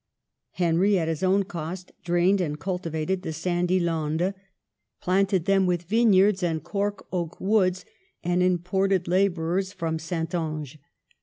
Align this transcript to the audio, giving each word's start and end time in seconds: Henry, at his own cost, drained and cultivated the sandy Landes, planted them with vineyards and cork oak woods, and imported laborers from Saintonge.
Henry, 0.53 0.97
at 0.97 1.07
his 1.07 1.21
own 1.21 1.43
cost, 1.43 1.91
drained 2.03 2.41
and 2.41 2.59
cultivated 2.59 3.21
the 3.21 3.31
sandy 3.31 3.79
Landes, 3.79 4.33
planted 4.99 5.45
them 5.45 5.67
with 5.67 5.83
vineyards 5.83 6.41
and 6.41 6.63
cork 6.63 7.05
oak 7.13 7.39
woods, 7.39 7.85
and 8.23 8.41
imported 8.41 9.07
laborers 9.07 9.71
from 9.71 9.99
Saintonge. 9.99 10.79